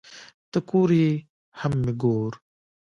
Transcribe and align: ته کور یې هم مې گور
ته 0.51 0.59
کور 0.69 0.89
یې 1.01 1.11
هم 1.59 1.73
مې 1.83 1.93
گور 2.01 2.31